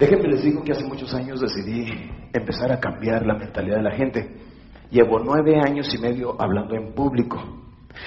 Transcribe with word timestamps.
Déjenme 0.00 0.28
les 0.28 0.42
digo 0.42 0.64
que 0.64 0.72
hace 0.72 0.84
muchos 0.84 1.12
años 1.12 1.42
decidí 1.42 1.84
empezar 2.32 2.72
a 2.72 2.80
cambiar 2.80 3.26
la 3.26 3.34
mentalidad 3.34 3.76
de 3.76 3.82
la 3.82 3.94
gente. 3.94 4.34
Llevo 4.90 5.18
nueve 5.18 5.60
años 5.60 5.94
y 5.94 5.98
medio 5.98 6.40
hablando 6.40 6.74
en 6.74 6.94
público. 6.94 7.36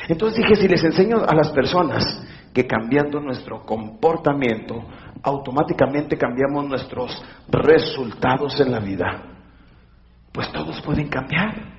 Entonces 0.10 0.40
dije, 0.40 0.56
si 0.56 0.68
les 0.68 0.84
enseño 0.84 1.18
a 1.24 1.36
las 1.36 1.52
personas 1.52 2.04
que 2.52 2.66
cambiando 2.66 3.20
nuestro 3.20 3.64
comportamiento, 3.64 4.84
automáticamente 5.22 6.18
cambiamos 6.18 6.68
nuestros 6.68 7.24
resultados 7.48 8.60
en 8.60 8.72
la 8.72 8.80
vida, 8.80 9.24
pues 10.32 10.52
todos 10.52 10.82
pueden 10.82 11.10
cambiar. 11.10 11.74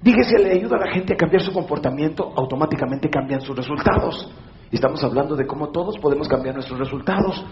Dije, 0.00 0.24
si 0.24 0.42
le 0.42 0.52
ayuda 0.52 0.76
a 0.76 0.86
la 0.86 0.92
gente 0.92 1.12
a 1.12 1.16
cambiar 1.16 1.42
su 1.42 1.52
comportamiento, 1.52 2.32
automáticamente 2.34 3.10
cambian 3.10 3.42
sus 3.42 3.54
resultados. 3.54 4.32
Y 4.70 4.76
estamos 4.76 5.04
hablando 5.04 5.36
de 5.36 5.46
cómo 5.46 5.68
todos 5.68 5.98
podemos 5.98 6.26
cambiar 6.26 6.54
nuestros 6.54 6.78
resultados. 6.78 7.44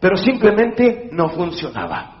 Pero 0.00 0.16
simplemente 0.16 1.08
no 1.12 1.28
funcionaba. 1.30 2.16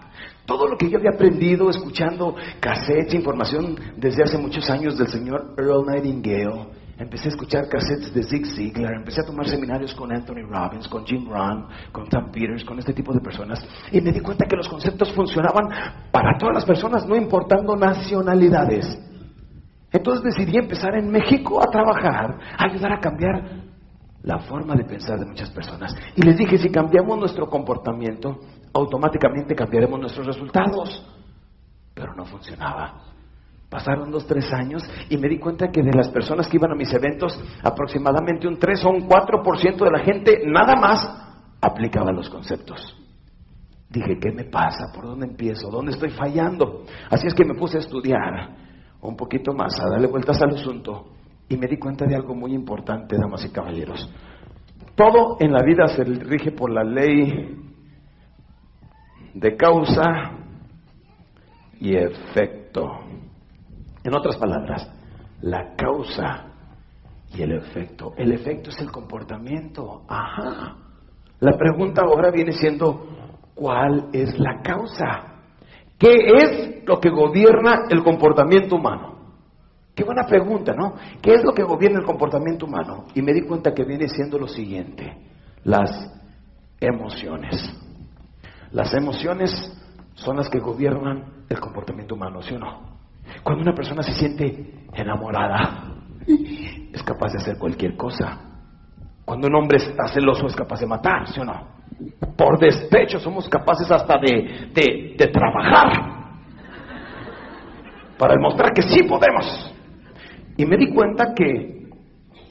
Todo 0.46 0.68
lo 0.68 0.76
que 0.76 0.88
yo 0.88 0.98
había 0.98 1.10
aprendido 1.10 1.68
escuchando 1.68 2.36
cassettes, 2.60 3.14
información 3.14 3.76
desde 3.96 4.22
hace 4.22 4.38
muchos 4.38 4.70
años 4.70 4.96
del 4.96 5.08
señor 5.08 5.54
Earl 5.58 5.84
Nightingale, 5.84 6.68
empecé 6.98 7.28
a 7.28 7.32
escuchar 7.32 7.68
cassettes 7.68 8.14
de 8.14 8.22
Zig 8.22 8.46
Ziglar, 8.46 8.94
empecé 8.94 9.20
a 9.20 9.24
tomar 9.24 9.48
seminarios 9.48 9.92
con 9.94 10.12
Anthony 10.12 10.46
Robbins, 10.48 10.88
con 10.88 11.04
Jim 11.04 11.28
Rohn, 11.28 11.66
con 11.90 12.08
Tom 12.08 12.30
Peters, 12.30 12.64
con 12.64 12.78
este 12.78 12.92
tipo 12.92 13.12
de 13.12 13.20
personas, 13.20 13.66
y 13.90 14.00
me 14.00 14.12
di 14.12 14.20
cuenta 14.20 14.46
que 14.46 14.56
los 14.56 14.68
conceptos 14.68 15.12
funcionaban 15.12 15.64
para 16.12 16.38
todas 16.38 16.54
las 16.54 16.64
personas, 16.64 17.06
no 17.06 17.16
importando 17.16 17.76
nacionalidades. 17.76 18.86
Entonces 19.92 20.36
decidí 20.36 20.58
empezar 20.58 20.94
en 20.94 21.10
México 21.10 21.60
a 21.60 21.70
trabajar, 21.70 22.38
a 22.56 22.64
ayudar 22.64 22.92
a 22.92 23.00
cambiar 23.00 23.66
la 24.22 24.38
forma 24.40 24.74
de 24.74 24.84
pensar 24.84 25.18
de 25.18 25.26
muchas 25.26 25.50
personas. 25.50 25.94
Y 26.14 26.22
les 26.22 26.36
dije, 26.36 26.58
si 26.58 26.70
cambiamos 26.70 27.18
nuestro 27.18 27.48
comportamiento, 27.48 28.40
automáticamente 28.72 29.54
cambiaremos 29.54 30.00
nuestros 30.00 30.26
resultados. 30.26 31.04
Pero 31.94 32.14
no 32.14 32.24
funcionaba. 32.24 33.02
Pasaron 33.68 34.10
dos, 34.10 34.26
tres 34.26 34.52
años 34.52 34.82
y 35.08 35.16
me 35.16 35.28
di 35.28 35.38
cuenta 35.38 35.70
que 35.70 35.82
de 35.82 35.92
las 35.92 36.08
personas 36.08 36.48
que 36.48 36.56
iban 36.56 36.70
a 36.70 36.76
mis 36.76 36.92
eventos, 36.92 37.38
aproximadamente 37.62 38.46
un 38.46 38.58
3 38.58 38.84
o 38.84 38.90
un 38.90 39.08
4% 39.08 39.84
de 39.84 39.90
la 39.90 39.98
gente 40.04 40.42
nada 40.46 40.76
más 40.76 41.00
aplicaba 41.60 42.12
los 42.12 42.30
conceptos. 42.30 42.96
Dije, 43.88 44.18
¿qué 44.20 44.30
me 44.30 44.44
pasa? 44.44 44.92
¿Por 44.94 45.06
dónde 45.06 45.26
empiezo? 45.26 45.68
¿Dónde 45.68 45.92
estoy 45.92 46.10
fallando? 46.10 46.84
Así 47.10 47.26
es 47.26 47.34
que 47.34 47.44
me 47.44 47.54
puse 47.54 47.78
a 47.78 47.80
estudiar 47.80 48.56
un 49.00 49.16
poquito 49.16 49.52
más, 49.52 49.78
a 49.80 49.88
darle 49.90 50.06
vueltas 50.06 50.40
al 50.42 50.54
asunto 50.54 51.15
y 51.48 51.56
me 51.56 51.66
di 51.66 51.78
cuenta 51.78 52.06
de 52.06 52.16
algo 52.16 52.34
muy 52.34 52.52
importante, 52.52 53.16
damas 53.16 53.44
y 53.44 53.50
caballeros. 53.50 54.10
Todo 54.94 55.36
en 55.40 55.52
la 55.52 55.62
vida 55.62 55.86
se 55.88 56.04
rige 56.04 56.52
por 56.52 56.70
la 56.70 56.82
ley 56.82 57.56
de 59.34 59.56
causa 59.56 60.32
y 61.78 61.94
efecto. 61.96 63.00
En 64.02 64.14
otras 64.14 64.36
palabras, 64.36 64.90
la 65.42 65.74
causa 65.76 66.46
y 67.34 67.42
el 67.42 67.52
efecto. 67.52 68.14
El 68.16 68.32
efecto 68.32 68.70
es 68.70 68.80
el 68.80 68.90
comportamiento. 68.90 70.02
Ajá. 70.08 70.76
La 71.40 71.56
pregunta 71.58 72.02
ahora 72.02 72.30
viene 72.30 72.52
siendo, 72.52 73.06
¿cuál 73.54 74.08
es 74.12 74.38
la 74.38 74.62
causa? 74.62 75.34
¿Qué 75.98 76.14
es 76.36 76.86
lo 76.86 76.98
que 76.98 77.10
gobierna 77.10 77.84
el 77.90 78.02
comportamiento 78.02 78.76
humano? 78.76 79.15
Qué 79.96 80.04
buena 80.04 80.26
pregunta, 80.26 80.74
¿no? 80.74 80.94
¿Qué 81.22 81.32
es 81.32 81.42
lo 81.42 81.54
que 81.54 81.62
gobierna 81.62 82.00
el 82.00 82.04
comportamiento 82.04 82.66
humano? 82.66 83.06
Y 83.14 83.22
me 83.22 83.32
di 83.32 83.40
cuenta 83.46 83.72
que 83.72 83.82
viene 83.82 84.06
siendo 84.08 84.38
lo 84.38 84.46
siguiente, 84.46 85.16
las 85.64 85.90
emociones. 86.78 87.56
Las 88.72 88.92
emociones 88.92 89.50
son 90.12 90.36
las 90.36 90.50
que 90.50 90.58
gobiernan 90.58 91.46
el 91.48 91.58
comportamiento 91.58 92.14
humano, 92.14 92.42
¿sí 92.42 92.54
o 92.54 92.58
no? 92.58 92.98
Cuando 93.42 93.62
una 93.62 93.74
persona 93.74 94.02
se 94.02 94.12
siente 94.12 94.84
enamorada, 94.92 95.94
es 96.26 97.02
capaz 97.02 97.32
de 97.32 97.38
hacer 97.38 97.56
cualquier 97.56 97.96
cosa. 97.96 98.38
Cuando 99.24 99.48
un 99.48 99.54
hombre 99.54 99.78
está 99.78 100.08
celoso, 100.08 100.46
es 100.46 100.54
capaz 100.54 100.78
de 100.78 100.86
matar, 100.86 101.26
¿sí 101.28 101.40
o 101.40 101.44
no? 101.46 101.68
Por 102.36 102.58
despecho 102.58 103.18
somos 103.18 103.48
capaces 103.48 103.90
hasta 103.90 104.18
de, 104.18 104.68
de, 104.74 105.16
de 105.16 105.26
trabajar 105.28 106.36
para 108.18 108.34
demostrar 108.34 108.74
que 108.74 108.82
sí 108.82 109.02
podemos. 109.04 109.72
Y 110.56 110.64
me 110.64 110.76
di 110.76 110.92
cuenta 110.92 111.34
que 111.34 111.90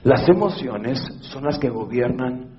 las 0.03 0.27
emociones 0.29 0.99
son 1.21 1.45
las 1.45 1.57
que 1.57 1.69
gobiernan 1.69 2.55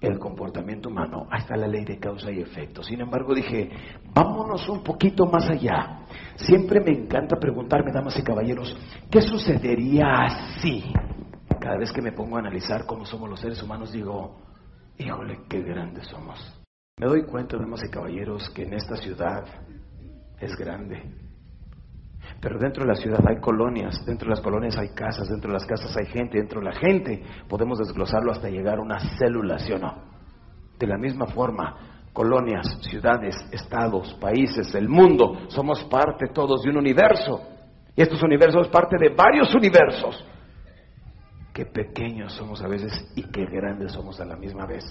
el 0.00 0.18
comportamiento 0.18 0.88
humano. 0.88 1.28
Está 1.36 1.56
la 1.56 1.68
ley 1.68 1.84
de 1.84 1.98
causa 1.98 2.30
y 2.30 2.40
efecto. 2.40 2.82
Sin 2.82 3.00
embargo, 3.00 3.34
dije, 3.34 3.70
vámonos 4.12 4.68
un 4.68 4.82
poquito 4.82 5.26
más 5.26 5.48
allá. 5.48 6.00
Siempre 6.36 6.80
me 6.80 6.90
encanta 6.90 7.36
preguntarme, 7.36 7.92
damas 7.92 8.18
y 8.18 8.22
caballeros, 8.22 8.76
¿qué 9.10 9.20
sucedería 9.20 10.24
así? 10.24 10.92
Cada 11.60 11.78
vez 11.78 11.92
que 11.92 12.02
me 12.02 12.12
pongo 12.12 12.36
a 12.36 12.40
analizar 12.40 12.86
cómo 12.86 13.04
somos 13.04 13.28
los 13.28 13.40
seres 13.40 13.62
humanos, 13.62 13.92
digo, 13.92 14.36
híjole, 14.98 15.40
qué 15.48 15.62
grandes 15.62 16.06
somos. 16.06 16.38
Me 16.98 17.06
doy 17.06 17.24
cuenta, 17.24 17.56
damas 17.56 17.82
y 17.84 17.90
caballeros, 17.90 18.50
que 18.50 18.62
en 18.62 18.74
esta 18.74 18.96
ciudad 18.96 19.44
es 20.40 20.56
grande 20.56 21.27
pero 22.40 22.58
dentro 22.58 22.84
de 22.84 22.88
la 22.88 22.94
ciudad 22.94 23.20
hay 23.28 23.40
colonias, 23.40 24.04
dentro 24.06 24.26
de 24.26 24.36
las 24.36 24.40
colonias 24.40 24.76
hay 24.78 24.90
casas, 24.90 25.28
dentro 25.28 25.50
de 25.50 25.54
las 25.54 25.66
casas 25.66 25.96
hay 25.96 26.06
gente, 26.06 26.38
dentro 26.38 26.60
de 26.60 26.66
la 26.66 26.74
gente 26.74 27.22
podemos 27.48 27.78
desglosarlo 27.78 28.30
hasta 28.30 28.48
llegar 28.48 28.78
a 28.78 28.82
una 28.82 29.00
célula, 29.18 29.58
¿sí 29.58 29.72
o 29.72 29.78
no? 29.78 29.94
De 30.78 30.86
la 30.86 30.96
misma 30.96 31.26
forma, 31.26 31.76
colonias, 32.12 32.78
ciudades, 32.82 33.34
estados, 33.50 34.14
países, 34.20 34.72
el 34.76 34.88
mundo, 34.88 35.48
somos 35.48 35.82
parte 35.84 36.28
todos 36.32 36.62
de 36.62 36.70
un 36.70 36.76
universo. 36.76 37.40
Y 37.96 38.02
estos 38.02 38.22
universos 38.22 38.68
parte 38.68 38.96
de 39.00 39.08
varios 39.08 39.52
universos. 39.52 40.24
Qué 41.52 41.66
pequeños 41.66 42.32
somos 42.34 42.62
a 42.62 42.68
veces 42.68 42.92
y 43.16 43.22
qué 43.24 43.46
grandes 43.46 43.90
somos 43.90 44.20
a 44.20 44.24
la 44.24 44.36
misma 44.36 44.64
vez. 44.64 44.84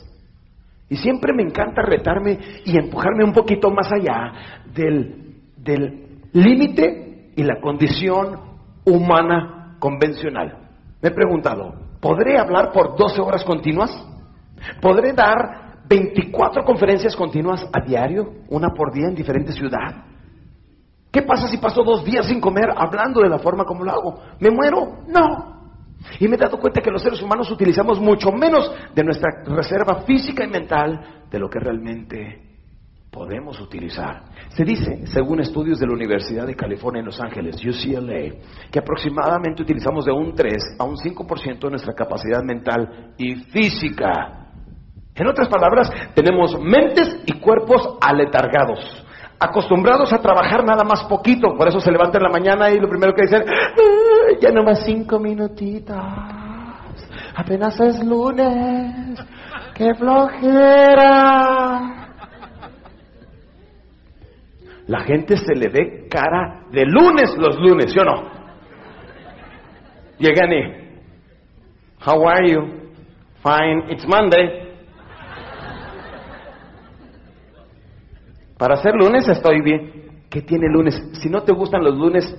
Y 0.89 0.97
siempre 0.97 1.33
me 1.33 1.43
encanta 1.43 1.81
retarme 1.81 2.37
y 2.65 2.77
empujarme 2.77 3.23
un 3.23 3.31
poquito 3.31 3.69
más 3.71 3.89
allá 3.93 4.63
del, 4.73 5.35
del 5.55 6.19
límite 6.33 7.06
y 7.37 7.43
la 7.43 7.61
condición 7.61 8.39
humana 8.83 9.77
convencional. 9.79 10.57
Me 11.01 11.09
he 11.09 11.11
preguntado, 11.11 11.71
¿podré 12.01 12.37
hablar 12.37 12.71
por 12.73 12.97
12 12.97 13.21
horas 13.21 13.43
continuas? 13.45 13.91
¿Podré 14.81 15.13
dar 15.13 15.83
24 15.87 16.65
conferencias 16.65 17.15
continuas 17.15 17.63
a 17.71 17.85
diario, 17.85 18.33
una 18.49 18.69
por 18.69 18.91
día 18.91 19.07
en 19.07 19.13
diferente 19.13 19.53
ciudad? 19.53 20.03
¿Qué 21.11 21.21
pasa 21.21 21.47
si 21.47 21.57
paso 21.57 21.83
dos 21.83 22.03
días 22.03 22.25
sin 22.25 22.41
comer 22.41 22.71
hablando 22.75 23.21
de 23.21 23.29
la 23.29 23.37
forma 23.37 23.65
como 23.65 23.83
lo 23.83 23.91
hago? 23.91 24.19
¿Me 24.39 24.49
muero? 24.49 25.03
No. 25.07 25.57
Y 26.19 26.27
me 26.27 26.37
he 26.37 26.39
dado 26.39 26.57
cuenta 26.57 26.81
que 26.81 26.89
los 26.89 27.03
seres 27.03 27.21
humanos 27.21 27.51
utilizamos 27.51 27.99
mucho 27.99 28.31
menos 28.31 28.71
de 28.95 29.03
nuestra 29.03 29.43
reserva 29.45 30.01
física 30.01 30.43
y 30.43 30.49
mental 30.49 31.23
de 31.29 31.39
lo 31.39 31.49
que 31.49 31.59
realmente 31.59 32.46
podemos 33.17 33.59
utilizar. 33.59 34.21
Se 34.49 34.63
dice, 34.63 35.07
según 35.07 35.39
estudios 35.39 35.79
de 35.79 35.87
la 35.87 35.93
Universidad 35.93 36.45
de 36.45 36.55
California 36.55 36.99
en 36.99 37.07
Los 37.07 37.19
Ángeles, 37.19 37.55
UCLA, 37.65 38.35
que 38.71 38.77
aproximadamente 38.77 39.63
utilizamos 39.63 40.05
de 40.05 40.11
un 40.11 40.35
3 40.35 40.75
a 40.77 40.83
un 40.83 40.97
5% 40.97 41.59
de 41.59 41.69
nuestra 41.71 41.95
capacidad 41.95 42.43
mental 42.43 43.13
y 43.17 43.37
física. 43.45 44.51
En 45.15 45.25
otras 45.27 45.47
palabras, 45.47 45.89
tenemos 46.13 46.61
mentes 46.61 47.23
y 47.25 47.33
cuerpos 47.39 47.97
aletargados, 47.99 49.03
acostumbrados 49.39 50.13
a 50.13 50.21
trabajar 50.21 50.63
nada 50.63 50.83
más 50.83 51.03
poquito, 51.05 51.55
por 51.57 51.67
eso 51.67 51.79
se 51.79 51.91
levantan 51.91 52.21
en 52.21 52.27
la 52.27 52.31
mañana 52.31 52.69
y 52.69 52.79
lo 52.79 52.87
primero 52.87 53.15
que 53.15 53.23
dicen, 53.23 53.43
ya 54.39 54.51
no 54.51 54.61
más 54.61 54.85
cinco 54.85 55.17
minutitos, 55.19 55.97
apenas 57.35 57.79
es 57.79 58.03
lunes, 58.05 59.19
qué 59.73 59.95
flojera. 59.95 61.47
La 64.87 65.01
gente 65.01 65.35
se 65.37 65.53
le 65.53 65.67
ve 65.69 66.07
cara 66.09 66.63
de 66.71 66.85
lunes 66.85 67.35
los 67.37 67.59
lunes, 67.59 67.91
¿sí 67.91 67.99
o 67.99 68.03
no? 68.05 68.23
Llegan 70.17 70.51
y, 70.51 70.63
how 72.05 72.27
are 72.27 72.49
you? 72.49 72.61
Fine, 73.43 73.91
it's 73.91 74.07
Monday. 74.07 74.67
Para 78.57 78.77
ser 78.77 78.95
lunes 78.95 79.27
estoy 79.27 79.61
bien. 79.61 80.25
¿Qué 80.29 80.41
tiene 80.41 80.67
lunes? 80.67 80.95
Si 81.21 81.29
no 81.29 81.43
te 81.43 81.53
gustan 81.53 81.83
los 81.83 81.95
lunes, 81.95 82.35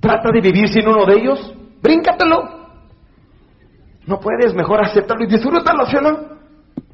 trata 0.00 0.30
de 0.30 0.40
vivir 0.40 0.68
sin 0.68 0.86
uno 0.86 1.06
de 1.06 1.14
ellos. 1.14 1.54
Bríncatelo. 1.80 2.62
No 4.06 4.18
puedes, 4.18 4.54
mejor 4.54 4.84
aceptarlo 4.84 5.24
y 5.24 5.28
disfrútalo, 5.28 5.86
¿sí 5.86 5.96
o 5.96 6.00
no? 6.00 6.31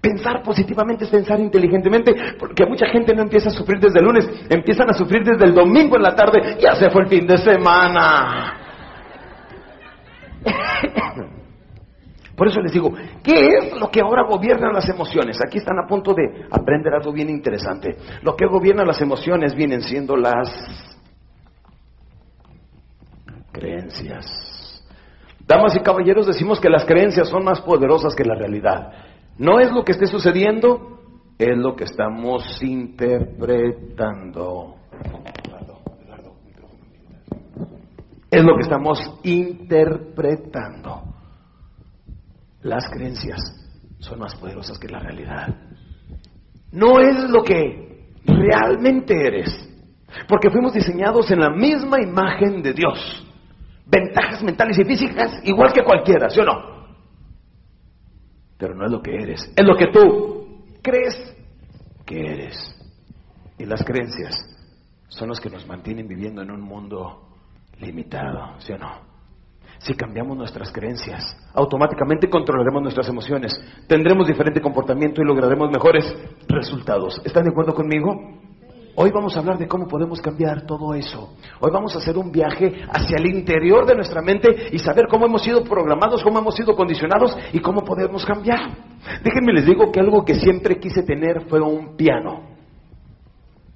Pensar 0.01 0.43
positivamente 0.43 1.05
es 1.05 1.11
pensar 1.11 1.41
inteligentemente, 1.41 2.15
porque 2.39 2.65
mucha 2.67 2.87
gente 2.87 3.15
no 3.15 3.23
empieza 3.23 3.49
a 3.49 3.53
sufrir 3.53 3.81
desde 3.81 3.99
el 3.99 4.05
lunes, 4.05 4.29
empiezan 4.49 4.89
a 4.91 4.93
sufrir 4.93 5.25
desde 5.25 5.45
el 5.45 5.55
domingo 5.55 5.97
en 5.97 6.03
la 6.03 6.15
tarde, 6.15 6.57
ya 6.61 6.77
se 6.77 6.89
fue 6.91 7.03
el 7.03 7.09
fin 7.09 7.27
de 7.27 7.37
semana. 7.39 8.55
Por 12.37 12.47
eso 12.47 12.61
les 12.61 12.73
digo, 12.73 12.93
¿qué 13.25 13.49
es 13.49 13.73
lo 13.73 13.91
que 13.91 14.01
ahora 14.01 14.23
gobierna 14.23 14.71
las 14.73 14.89
emociones? 14.89 15.41
Aquí 15.45 15.59
están 15.59 15.81
a 15.81 15.89
punto 15.89 16.15
de 16.15 16.47
aprender 16.49 16.95
algo 16.95 17.13
bien 17.13 17.29
interesante. 17.31 17.97
Lo 18.23 18.37
que 18.37 18.47
gobierna 18.47 18.85
las 18.85 19.01
emociones 19.01 19.57
vienen 19.57 19.83
siendo 19.83 20.17
las 20.17 20.49
creencias. 23.51 24.85
Damas 25.45 25.75
y 25.75 25.81
caballeros, 25.81 26.29
decimos 26.29 26.61
que 26.61 26.71
las 26.71 26.85
creencias 26.85 27.29
son 27.29 27.43
más 27.43 27.61
poderosas 27.61 28.15
que 28.15 28.23
la 28.23 28.37
realidad. 28.37 28.93
No 29.39 29.61
es 29.61 29.71
lo 29.71 29.85
que 29.85 29.93
esté 29.93 30.07
sucediendo, 30.07 30.99
es 31.39 31.57
lo 31.57 31.77
que 31.77 31.85
estamos 31.85 32.61
interpretando. 32.61 34.75
Es 38.31 38.45
lo 38.45 38.57
que 38.57 38.63
estamos 38.63 38.99
interpretando. 39.23 41.03
Las 42.63 42.91
creencias 42.91 43.39
son 44.01 44.19
más 44.19 44.35
poderosas 44.35 44.79
que 44.79 44.89
la 44.89 44.99
realidad. 44.99 45.55
No 46.73 47.01
es 47.01 47.31
lo 47.31 47.43
que 47.43 48.11
realmente 48.27 49.27
eres. 49.27 49.67
Porque 50.27 50.51
fuimos 50.51 50.75
diseñados 50.75 51.31
en 51.31 51.41
la 51.41 51.51
misma 51.51 52.03
imagen 52.03 52.63
de 52.63 52.73
Dios. 52.73 53.25
Ventajas 53.87 54.43
mentales 54.43 54.79
y 54.79 54.85
físicas 54.85 55.41
igual 55.45 55.73
que 55.73 55.85
cualquiera, 55.85 56.29
¿sí 56.29 56.41
o 56.41 56.45
no? 56.45 56.78
Pero 58.59 58.75
no 58.75 58.85
es 58.85 58.91
lo 58.91 59.01
que 59.01 59.15
eres, 59.15 59.53
es 59.57 59.65
lo 59.65 59.77
que 59.77 59.87
tú 59.87 60.65
crees 60.83 61.35
que 62.05 62.21
eres. 62.21 62.75
Y 63.57 63.65
las 63.65 63.85
creencias 63.85 64.35
son 65.09 65.29
los 65.29 65.41
que 65.41 65.51
nos 65.51 65.67
mantienen 65.67 66.07
viviendo 66.07 66.43
en 66.43 66.51
un 66.51 66.61
mundo 66.61 67.29
limitado, 67.81 68.59
¿sí 68.61 68.73
o 68.73 68.79
no? 68.79 69.09
Si 69.79 69.95
cambiamos 69.95 70.37
nuestras 70.37 70.73
creencias, 70.73 71.37
automáticamente 71.55 72.29
controlaremos 72.29 72.83
nuestras 72.83 73.09
emociones, 73.09 73.53
tendremos 73.87 74.27
diferente 74.27 74.61
comportamiento 74.61 75.23
y 75.23 75.25
lograremos 75.25 75.71
mejores 75.71 76.05
resultados. 76.49 77.21
¿Están 77.25 77.45
de 77.45 77.51
acuerdo 77.51 77.75
conmigo? 77.75 78.48
Hoy 79.01 79.13
vamos 79.13 79.37
a 79.37 79.39
hablar 79.39 79.59
de 79.59 79.69
cómo 79.69 79.87
podemos 79.87 80.21
cambiar 80.21 80.67
todo 80.67 80.93
eso. 80.93 81.37
Hoy 81.61 81.71
vamos 81.73 81.95
a 81.95 81.99
hacer 81.99 82.19
un 82.19 82.33
viaje 82.33 82.83
hacia 82.91 83.17
el 83.17 83.27
interior 83.27 83.87
de 83.87 83.95
nuestra 83.95 84.21
mente 84.23 84.71
y 84.73 84.79
saber 84.81 85.07
cómo 85.09 85.25
hemos 85.27 85.45
sido 85.45 85.63
programados, 85.63 86.21
cómo 86.25 86.41
hemos 86.41 86.57
sido 86.57 86.75
condicionados 86.75 87.39
y 87.53 87.61
cómo 87.61 87.83
podemos 87.83 88.27
cambiar. 88.27 88.59
Déjenme 89.23 89.53
les 89.53 89.67
digo 89.67 89.93
que 89.93 90.01
algo 90.01 90.25
que 90.25 90.35
siempre 90.35 90.81
quise 90.81 91.05
tener 91.05 91.49
fue 91.49 91.61
un 91.61 91.97
piano. 91.97 92.41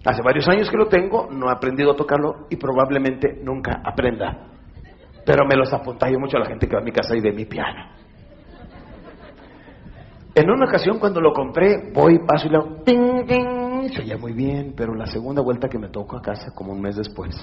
Hace 0.04 0.22
varios 0.22 0.48
años 0.48 0.68
que 0.68 0.76
lo 0.76 0.88
tengo, 0.88 1.28
no 1.30 1.48
he 1.48 1.52
aprendido 1.52 1.92
a 1.92 1.94
tocarlo 1.94 2.48
y 2.50 2.56
probablemente 2.56 3.38
nunca 3.44 3.80
aprenda. 3.84 4.48
Pero 5.24 5.46
me 5.46 5.54
los 5.54 5.70
yo 5.70 6.18
mucho 6.18 6.36
a 6.36 6.40
la 6.40 6.46
gente 6.46 6.66
que 6.66 6.74
va 6.74 6.82
a 6.82 6.84
mi 6.84 6.90
casa 6.90 7.14
y 7.14 7.20
de 7.20 7.30
mi 7.30 7.44
piano. 7.44 7.92
En 10.34 10.50
una 10.50 10.64
ocasión 10.66 10.98
cuando 10.98 11.20
lo 11.20 11.32
compré, 11.32 11.92
voy, 11.94 12.18
paso 12.26 12.48
y 12.48 12.50
le 12.50 12.56
hago 12.56 12.82
ting, 12.84 13.24
ting, 13.24 13.61
se 13.88 14.02
oía 14.02 14.16
muy 14.16 14.32
bien, 14.32 14.74
pero 14.76 14.94
la 14.94 15.06
segunda 15.06 15.42
vuelta 15.42 15.68
que 15.68 15.78
me 15.78 15.88
toco 15.88 16.16
a 16.16 16.22
casa, 16.22 16.52
como 16.54 16.72
un 16.72 16.80
mes 16.80 16.96
después, 16.96 17.34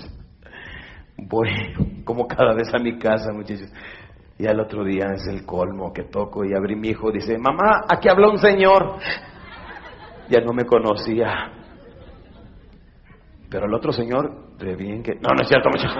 voy 1.17 1.49
como 2.05 2.27
cada 2.27 2.53
vez 2.53 2.73
a 2.73 2.79
mi 2.79 2.97
casa, 2.97 3.31
muchachos. 3.33 3.71
Y 4.37 4.47
al 4.47 4.59
otro 4.59 4.85
día 4.85 5.11
es 5.13 5.27
el 5.27 5.45
colmo 5.45 5.91
que 5.91 6.03
toco 6.03 6.45
y 6.45 6.55
abrí 6.55 6.75
mi 6.75 6.89
hijo, 6.89 7.11
dice, 7.11 7.37
mamá, 7.37 7.81
aquí 7.89 8.07
habla 8.07 8.29
un 8.29 8.37
señor. 8.37 8.95
Ya 10.29 10.39
no 10.39 10.53
me 10.53 10.65
conocía. 10.65 11.51
Pero 13.49 13.65
el 13.65 13.73
otro 13.73 13.91
señor, 13.91 14.55
de 14.57 14.75
bien 14.75 15.03
que... 15.03 15.15
No, 15.15 15.29
no 15.35 15.41
es 15.41 15.47
cierto, 15.49 15.69
muchachos, 15.69 15.97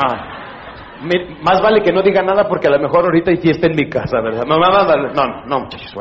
más 1.43 1.61
vale 1.61 1.81
que 1.81 1.91
no 1.91 2.01
diga 2.01 2.21
nada 2.21 2.47
porque 2.47 2.67
a 2.67 2.71
lo 2.71 2.79
mejor 2.79 3.05
ahorita 3.05 3.31
hay 3.31 3.37
fiesta 3.37 3.67
en 3.67 3.75
mi 3.75 3.89
casa, 3.89 4.21
¿verdad? 4.21 4.43
No, 4.45 4.57
no, 4.57 5.45
no, 5.45 5.59
muchachos, 5.59 5.93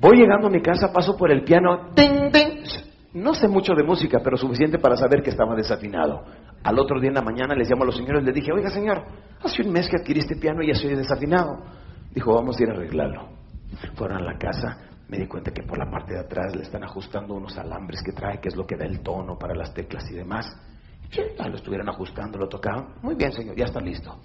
Voy 0.00 0.16
llegando 0.16 0.46
a 0.46 0.50
mi 0.50 0.62
casa, 0.62 0.90
paso 0.94 1.14
por 1.14 1.30
el 1.30 1.44
piano, 1.44 1.90
No 3.12 3.34
sé 3.34 3.48
mucho 3.48 3.74
de 3.74 3.82
música, 3.82 4.20
pero 4.24 4.38
suficiente 4.38 4.78
para 4.78 4.96
saber 4.96 5.22
que 5.22 5.28
estaba 5.28 5.54
desafinado. 5.54 6.24
Al 6.64 6.78
otro 6.78 6.98
día 6.98 7.08
en 7.08 7.16
la 7.16 7.22
mañana 7.22 7.54
les 7.54 7.68
llamo 7.68 7.82
a 7.82 7.86
los 7.86 7.96
señores, 7.96 8.24
les 8.24 8.34
dije, 8.34 8.50
oiga 8.50 8.70
señor, 8.70 9.04
hace 9.44 9.60
un 9.62 9.72
mes 9.72 9.90
que 9.90 9.98
adquirí 9.98 10.20
este 10.20 10.36
piano 10.36 10.62
y 10.62 10.68
ya 10.68 10.72
estoy 10.72 10.94
desafinado. 10.94 11.64
Dijo, 12.14 12.32
vamos 12.34 12.58
a 12.58 12.62
ir 12.62 12.70
a 12.70 12.72
arreglarlo. 12.72 13.28
Fueron 13.94 14.22
a 14.22 14.24
la 14.24 14.38
casa, 14.38 14.78
me 15.06 15.18
di 15.18 15.26
cuenta 15.26 15.50
que 15.50 15.64
por 15.64 15.76
la 15.76 15.90
parte 15.90 16.14
de 16.14 16.20
atrás 16.20 16.56
le 16.56 16.62
están 16.62 16.82
ajustando 16.82 17.34
unos 17.34 17.58
alambres 17.58 18.02
que 18.02 18.12
trae, 18.12 18.40
que 18.40 18.48
es 18.48 18.56
lo 18.56 18.66
que 18.66 18.76
da 18.76 18.86
el 18.86 19.02
tono 19.02 19.38
para 19.38 19.54
las 19.54 19.74
teclas 19.74 20.10
y 20.10 20.14
demás. 20.14 20.46
Ya 21.10 21.46
lo 21.46 21.56
estuvieron 21.56 21.90
ajustando, 21.90 22.38
lo 22.38 22.48
tocaban. 22.48 22.94
Muy 23.02 23.16
bien, 23.16 23.32
señor, 23.32 23.54
ya 23.54 23.66
está 23.66 23.80
listo. 23.80 24.16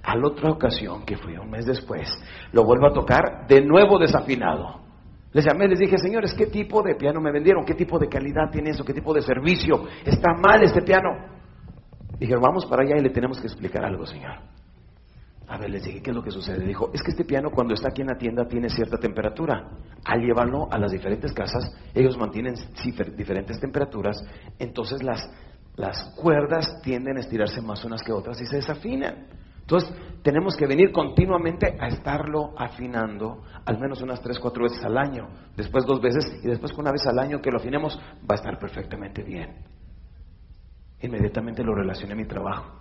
A 0.00 0.14
la 0.14 0.28
otra 0.28 0.50
ocasión, 0.52 1.04
que 1.04 1.16
fue 1.16 1.36
un 1.40 1.50
mes 1.50 1.66
después, 1.66 2.08
lo 2.52 2.62
vuelvo 2.62 2.86
a 2.86 2.92
tocar 2.92 3.48
de 3.48 3.62
nuevo 3.62 3.98
desafinado. 3.98 4.83
Les 5.34 5.44
llamé, 5.44 5.68
les 5.68 5.78
dije, 5.78 5.98
señores, 5.98 6.32
¿qué 6.32 6.46
tipo 6.46 6.82
de 6.82 6.94
piano 6.94 7.20
me 7.20 7.30
vendieron? 7.30 7.64
¿Qué 7.64 7.74
tipo 7.74 7.98
de 7.98 8.08
calidad 8.08 8.50
tiene 8.50 8.70
eso? 8.70 8.84
¿Qué 8.84 8.94
tipo 8.94 9.12
de 9.12 9.20
servicio? 9.20 9.86
Está 10.04 10.32
mal 10.32 10.62
este 10.62 10.80
piano. 10.80 11.10
Dijeron, 12.18 12.40
vamos 12.40 12.64
para 12.64 12.84
allá 12.84 12.96
y 12.96 13.02
le 13.02 13.10
tenemos 13.10 13.38
que 13.38 13.48
explicar 13.48 13.84
algo, 13.84 14.06
señor. 14.06 14.38
A 15.46 15.58
ver, 15.58 15.68
les 15.68 15.84
dije, 15.84 16.00
¿qué 16.00 16.10
es 16.10 16.16
lo 16.16 16.22
que 16.22 16.30
sucede? 16.30 16.64
Dijo, 16.64 16.90
es 16.94 17.02
que 17.02 17.10
este 17.10 17.24
piano 17.24 17.50
cuando 17.50 17.74
está 17.74 17.88
aquí 17.88 18.00
en 18.00 18.08
la 18.08 18.16
tienda 18.16 18.46
tiene 18.46 18.70
cierta 18.70 18.96
temperatura. 18.96 19.68
Al 20.06 20.20
llevarlo 20.20 20.68
a 20.70 20.78
las 20.78 20.92
diferentes 20.92 21.32
casas, 21.32 21.70
ellos 21.92 22.16
mantienen 22.16 22.54
diferentes 23.16 23.60
temperaturas, 23.60 24.24
entonces 24.58 25.02
las 25.02 25.28
las 25.76 26.04
cuerdas 26.16 26.80
tienden 26.82 27.16
a 27.16 27.20
estirarse 27.20 27.60
más 27.60 27.84
unas 27.84 28.02
que 28.02 28.12
otras 28.12 28.40
y 28.40 28.46
se 28.46 28.56
desafinan. 28.56 29.26
Entonces, 29.64 29.90
tenemos 30.22 30.56
que 30.56 30.66
venir 30.66 30.92
continuamente 30.92 31.76
a 31.80 31.88
estarlo 31.88 32.52
afinando, 32.56 33.42
al 33.64 33.78
menos 33.78 34.02
unas 34.02 34.20
tres, 34.20 34.38
cuatro 34.38 34.64
veces 34.64 34.84
al 34.84 34.96
año, 34.98 35.28
después 35.56 35.86
dos 35.86 36.00
veces, 36.00 36.40
y 36.42 36.48
después 36.48 36.72
una 36.74 36.92
vez 36.92 37.06
al 37.06 37.18
año 37.18 37.40
que 37.40 37.50
lo 37.50 37.56
afinemos, 37.56 37.98
va 37.98 38.32
a 38.32 38.34
estar 38.34 38.58
perfectamente 38.58 39.22
bien. 39.22 39.56
Inmediatamente 41.00 41.62
lo 41.62 41.74
relacioné 41.74 42.12
a 42.12 42.16
mi 42.16 42.26
trabajo. 42.26 42.80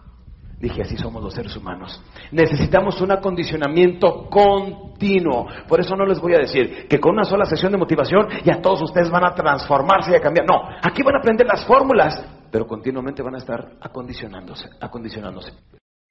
Dije, 0.59 0.81
así 0.81 0.95
somos 0.97 1.21
los 1.21 1.33
seres 1.33 1.55
humanos. 1.57 2.01
Necesitamos 2.31 3.01
un 3.01 3.11
acondicionamiento 3.11 4.29
continuo. 4.29 5.47
Por 5.67 5.81
eso 5.81 5.95
no 5.95 6.05
les 6.05 6.21
voy 6.21 6.35
a 6.35 6.39
decir 6.39 6.87
que 6.87 6.99
con 6.99 7.13
una 7.13 7.25
sola 7.25 7.43
sesión 7.45 7.71
de 7.73 7.77
motivación 7.77 8.27
ya 8.45 8.61
todos 8.61 8.81
ustedes 8.81 9.09
van 9.09 9.25
a 9.25 9.35
transformarse 9.35 10.11
y 10.11 10.15
a 10.15 10.21
cambiar. 10.21 10.45
No, 10.47 10.61
aquí 10.81 11.01
van 11.03 11.15
a 11.15 11.19
aprender 11.19 11.47
las 11.47 11.65
fórmulas 11.65 12.25
pero 12.53 12.67
continuamente 12.67 13.23
van 13.23 13.33
a 13.33 13.39
estar 13.39 13.77
acondicionándose, 13.81 14.69
acondicionándose. 14.79 15.53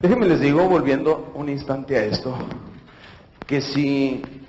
Déjenme 0.02 0.26
les 0.26 0.40
digo, 0.40 0.68
volviendo 0.68 1.30
un 1.36 1.48
instante 1.48 1.96
a 1.96 2.04
esto, 2.04 2.34
que 3.46 3.60
si 3.60 4.44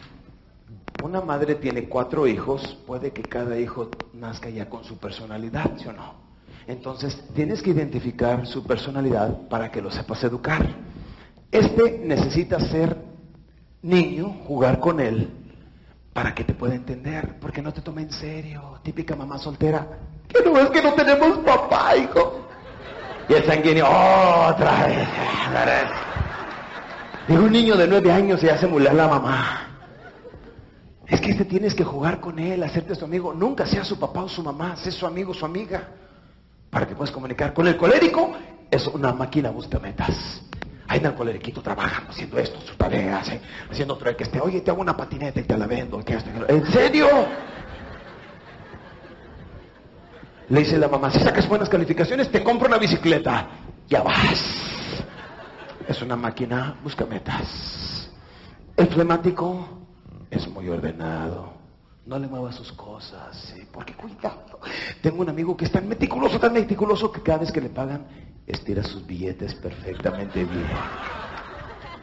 una 0.97 1.21
madre 1.21 1.53
tiene 1.53 1.87
cuatro 1.87 2.25
hijos, 2.25 2.75
puede 2.87 3.11
que 3.11 3.27
cada 3.27 3.59
hijo 3.59 4.09
nazca 4.13 4.49
ya 4.49 4.67
con 4.67 4.83
su 4.83 4.97
personalidad, 4.97 5.77
¿sí 5.77 5.87
o 5.87 5.93
no? 5.93 6.15
Entonces, 6.65 7.23
tienes 7.35 7.61
que 7.61 7.69
identificar 7.69 8.47
su 8.47 8.65
personalidad 8.65 9.47
para 9.47 9.69
que 9.69 9.79
lo 9.79 9.91
sepas 9.91 10.23
educar. 10.23 10.67
Este 11.51 11.99
necesita 12.03 12.59
ser 12.59 12.97
niño, 13.83 14.35
jugar 14.47 14.79
con 14.79 14.99
él, 14.99 15.29
para 16.13 16.33
que 16.33 16.45
te 16.45 16.55
pueda 16.55 16.73
entender, 16.73 17.37
porque 17.39 17.61
no 17.61 17.71
te 17.71 17.81
tome 17.81 18.01
en 18.01 18.11
serio. 18.11 18.79
Típica 18.81 19.15
mamá 19.15 19.37
soltera, 19.37 19.99
que 20.27 20.41
no 20.43 20.57
es 20.57 20.71
que 20.71 20.81
no 20.81 20.93
tenemos 20.93 21.37
papá, 21.45 21.95
hijo. 21.95 22.42
Y 23.29 23.33
el 23.33 23.45
sanguíneo, 23.45 23.87
otra 23.87 24.87
vez. 24.87 25.07
Y 27.27 27.33
un 27.33 27.51
niño 27.51 27.77
de 27.77 27.87
nueve 27.87 28.11
años 28.11 28.39
se 28.39 28.51
hace 28.51 28.67
mular 28.67 28.93
la 28.93 29.07
mamá. 29.07 29.67
Es 31.07 31.21
que 31.21 31.31
este 31.31 31.45
tienes 31.45 31.73
que 31.73 31.83
jugar 31.83 32.19
con 32.19 32.39
él, 32.39 32.63
hacerte 32.63 32.95
su 32.95 33.05
amigo. 33.05 33.33
Nunca 33.33 33.65
sea 33.65 33.83
su 33.83 33.99
papá 33.99 34.23
o 34.23 34.29
su 34.29 34.43
mamá, 34.43 34.75
sé 34.75 34.91
su 34.91 35.05
amigo 35.05 35.31
o 35.31 35.33
su 35.33 35.45
amiga. 35.45 35.87
Para 36.69 36.87
que 36.87 36.95
puedas 36.95 37.11
comunicar 37.11 37.53
con 37.53 37.67
el 37.67 37.77
colérico. 37.77 38.33
Es 38.69 38.87
una 38.87 39.13
máquina 39.13 39.51
busca 39.51 39.79
metas. 39.79 40.41
Ahí 40.87 40.99
en 40.99 41.05
el 41.05 41.13
coleriquito 41.13 41.61
trabajando, 41.61 42.11
haciendo 42.11 42.37
esto, 42.39 42.59
sus 42.61 42.77
tareas, 42.77 43.31
haciendo 43.71 43.93
otro 43.93 44.15
que 44.17 44.23
esté, 44.23 44.41
oye, 44.41 44.61
te 44.61 44.69
hago 44.69 44.81
una 44.81 44.97
patineta 44.97 45.39
y 45.39 45.43
te 45.43 45.57
la 45.57 45.65
vendo. 45.65 46.01
¿En 46.47 46.65
serio? 46.71 47.07
Le 50.49 50.59
dice 50.59 50.77
la 50.77 50.87
mamá, 50.87 51.09
si 51.09 51.19
sacas 51.19 51.47
buenas 51.47 51.69
calificaciones, 51.69 52.29
te 52.29 52.43
compro 52.43 52.67
una 52.67 52.77
bicicleta. 52.77 53.47
Ya 53.87 54.01
vas. 54.03 55.03
Es 55.87 56.01
una 56.01 56.15
máquina, 56.15 56.75
busca 56.83 57.05
metas. 57.05 58.09
El 58.75 58.87
flemático 58.87 59.67
es 60.29 60.47
muy 60.47 60.67
ordenado. 60.69 61.53
No 62.05 62.19
le 62.19 62.27
mueva 62.27 62.51
sus 62.51 62.71
cosas, 62.73 63.53
¿sí? 63.53 63.65
porque 63.71 63.93
cuidado. 63.93 64.59
Tengo 65.01 65.21
un 65.21 65.29
amigo 65.29 65.55
que 65.55 65.65
es 65.65 65.71
tan 65.71 65.87
meticuloso, 65.87 66.37
tan 66.39 66.51
meticuloso, 66.51 67.09
que 67.11 67.21
cada 67.21 67.39
vez 67.39 67.51
que 67.51 67.61
le 67.61 67.69
pagan, 67.69 68.05
estira 68.45 68.83
sus 68.83 69.05
billetes 69.05 69.55
perfectamente 69.55 70.43
bien. 70.43 70.67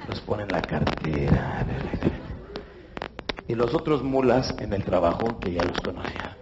Los 0.09 0.21
pone 0.21 0.45
en 0.45 0.49
la 0.49 0.63
cartera. 0.63 1.67
Y 3.47 3.55
los 3.55 3.75
otros 3.75 4.03
mulas 4.03 4.55
en 4.59 4.73
el 4.73 4.85
trabajo, 4.85 5.39
que 5.39 5.53
ya 5.53 5.63
los 5.65 5.79
conocía 5.81 6.40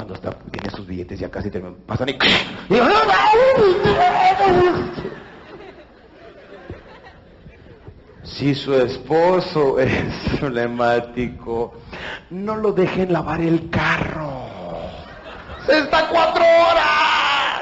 cuando 0.00 0.14
está, 0.14 0.30
tiene 0.50 0.70
sus 0.70 0.86
billetes 0.86 1.20
ya 1.20 1.30
casi 1.30 1.50
terminan, 1.50 1.76
pasan 1.86 2.08
y... 2.08 2.18
Si 8.22 8.54
su 8.54 8.74
esposo 8.74 9.78
es 9.80 10.38
problemático, 10.38 11.74
no 12.30 12.56
lo 12.56 12.72
dejen 12.72 13.12
lavar 13.12 13.40
el 13.40 13.68
carro. 13.68 14.44
¡Se 15.66 15.80
está 15.80 16.08
cuatro 16.08 16.42
horas! 16.42 17.60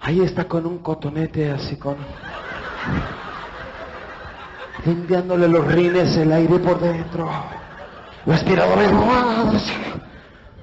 Ahí 0.00 0.20
está 0.22 0.44
con 0.44 0.64
un 0.64 0.78
cotonete 0.78 1.50
así 1.50 1.76
con... 1.76 1.96
Limpiándole 4.86 5.48
los 5.48 5.66
rines 5.66 6.16
el 6.16 6.32
aire 6.32 6.58
por 6.58 6.80
dentro. 6.80 7.59
La 8.26 8.34
aspiradora 8.34 8.82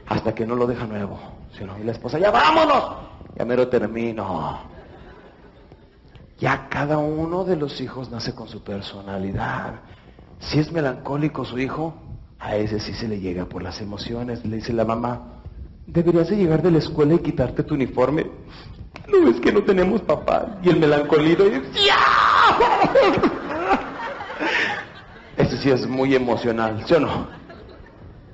hasta 0.07 0.33
que 0.33 0.45
no 0.45 0.55
lo 0.55 0.67
deja 0.67 0.85
nuevo. 0.85 1.19
Sino, 1.57 1.77
y 1.79 1.83
la 1.83 1.91
esposa, 1.91 2.19
ya 2.19 2.31
vámonos. 2.31 2.83
Ya 3.35 3.45
mero 3.45 3.67
termino. 3.67 4.59
Ya 6.37 6.67
cada 6.69 6.97
uno 6.97 7.43
de 7.43 7.55
los 7.55 7.81
hijos 7.81 8.09
nace 8.09 8.33
con 8.33 8.47
su 8.47 8.63
personalidad. 8.63 9.81
Si 10.39 10.59
es 10.59 10.71
melancólico 10.71 11.45
su 11.45 11.57
hijo, 11.57 11.95
a 12.39 12.55
ese 12.55 12.79
sí 12.79 12.93
se 12.93 13.07
le 13.07 13.19
llega 13.19 13.45
por 13.45 13.63
las 13.63 13.81
emociones. 13.81 14.45
Le 14.45 14.57
dice 14.57 14.71
la 14.71 14.85
mamá, 14.85 15.41
deberías 15.87 16.29
de 16.29 16.37
llegar 16.37 16.61
de 16.61 16.71
la 16.71 16.77
escuela 16.77 17.15
y 17.15 17.19
quitarte 17.19 17.63
tu 17.63 17.73
uniforme. 17.73 18.29
No 19.07 19.25
ves 19.25 19.39
que 19.39 19.51
no 19.51 19.63
tenemos 19.63 20.01
papá. 20.01 20.59
Y 20.61 20.69
el 20.69 20.79
melancolido 20.79 21.45
¡ya! 21.47 21.97
Ese 25.37 25.57
sí 25.57 25.69
es 25.69 25.87
muy 25.87 26.15
emocional, 26.15 26.83
¿sí 26.85 26.93
o 26.95 26.99
no? 26.99 27.27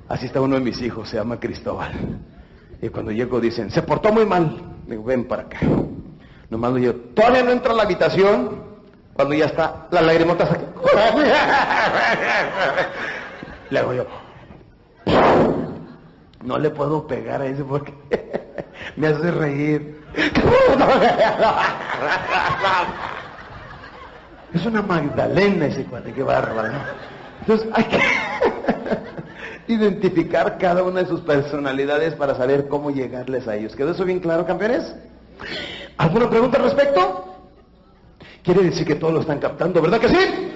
Así 0.08 0.26
está 0.26 0.40
uno 0.40 0.56
de 0.56 0.60
mis 0.60 0.80
hijos, 0.82 1.08
se 1.08 1.16
llama 1.16 1.40
Cristóbal. 1.40 1.92
Y 2.82 2.88
cuando 2.88 3.12
llego 3.12 3.40
dicen, 3.40 3.70
se 3.70 3.82
portó 3.82 4.12
muy 4.12 4.26
mal. 4.26 4.60
Digo, 4.86 5.04
ven 5.04 5.24
para 5.24 5.42
acá. 5.42 5.58
Nomás 6.50 6.72
lo 6.72 6.76
digo, 6.76 6.92
todavía 7.14 7.42
no 7.42 7.52
entra 7.52 7.72
a 7.72 7.76
la 7.76 7.84
habitación 7.84 8.62
cuando 9.14 9.34
ya 9.34 9.46
está 9.46 9.86
la 9.90 10.02
lagrimota 10.02 10.44
aquí. 10.44 10.64
Le 13.70 13.78
hago 13.78 13.94
yo, 13.94 14.04
no 16.44 16.58
le 16.58 16.70
puedo 16.70 17.06
pegar 17.06 17.40
a 17.40 17.46
ese 17.46 17.64
porque 17.64 17.94
me 18.96 19.06
hace 19.08 19.30
reír. 19.30 20.02
Es 24.52 24.66
una 24.66 24.82
Magdalena 24.82 25.66
ese 25.66 25.84
cuate, 25.84 26.12
qué 26.12 26.22
bárbaro. 26.22 26.74
Entonces 27.40 27.68
hay 27.72 27.84
que 27.84 27.98
identificar 29.68 30.58
cada 30.58 30.82
una 30.82 31.00
de 31.00 31.06
sus 31.06 31.20
personalidades 31.20 32.14
para 32.14 32.34
saber 32.34 32.68
cómo 32.68 32.90
llegarles 32.90 33.48
a 33.48 33.56
ellos. 33.56 33.74
¿Quedó 33.74 33.92
eso 33.92 34.04
bien 34.04 34.20
claro, 34.20 34.46
campeones? 34.46 34.94
¿Alguna 35.96 36.28
pregunta 36.28 36.58
al 36.58 36.64
respecto? 36.64 37.24
Quiere 38.42 38.62
decir 38.62 38.86
que 38.86 38.96
todos 38.96 39.14
lo 39.14 39.20
están 39.20 39.38
captando, 39.38 39.80
¿verdad 39.80 40.00
que 40.00 40.08
sí? 40.08 40.54